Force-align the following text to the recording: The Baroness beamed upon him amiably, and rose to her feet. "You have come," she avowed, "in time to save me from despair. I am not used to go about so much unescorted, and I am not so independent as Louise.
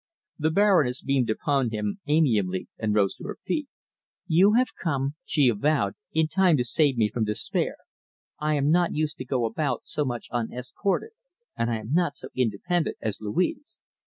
The 0.39 0.49
Baroness 0.49 1.03
beamed 1.03 1.29
upon 1.29 1.69
him 1.69 1.99
amiably, 2.07 2.67
and 2.79 2.95
rose 2.95 3.13
to 3.17 3.23
her 3.25 3.37
feet. 3.43 3.67
"You 4.25 4.53
have 4.53 4.73
come," 4.81 5.13
she 5.25 5.47
avowed, 5.47 5.93
"in 6.11 6.27
time 6.27 6.57
to 6.57 6.63
save 6.63 6.97
me 6.97 7.07
from 7.07 7.23
despair. 7.25 7.75
I 8.39 8.55
am 8.55 8.71
not 8.71 8.95
used 8.95 9.17
to 9.17 9.25
go 9.25 9.45
about 9.45 9.83
so 9.85 10.03
much 10.03 10.27
unescorted, 10.31 11.11
and 11.55 11.69
I 11.69 11.77
am 11.77 11.93
not 11.93 12.15
so 12.15 12.29
independent 12.33 12.97
as 12.99 13.21
Louise. 13.21 13.79